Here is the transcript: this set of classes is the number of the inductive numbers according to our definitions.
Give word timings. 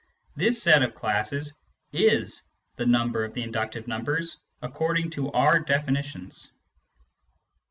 this 0.35 0.59
set 0.63 0.81
of 0.81 0.95
classes 0.95 1.59
is 1.93 2.41
the 2.75 2.85
number 2.87 3.23
of 3.23 3.35
the 3.35 3.43
inductive 3.43 3.87
numbers 3.87 4.39
according 4.63 5.11
to 5.11 5.31
our 5.31 5.59
definitions. 5.59 6.51